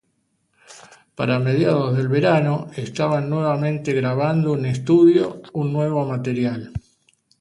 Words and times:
Para 1.13 1.37
mediados 1.37 1.95
del 1.95 2.07
verano 2.07 2.65
estaban 2.75 3.29
nuevamente 3.29 3.93
grabando 3.93 4.55
en 4.55 4.65
estudio 4.65 5.43
un 5.53 5.71
nuevo 5.71 6.03
material. 6.07 6.73